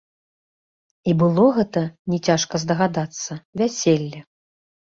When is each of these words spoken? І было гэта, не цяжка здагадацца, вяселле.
І 1.11 1.15
было 1.19 1.45
гэта, 1.59 1.83
не 2.13 2.19
цяжка 2.31 2.63
здагадацца, 2.65 3.41
вяселле. 3.63 4.19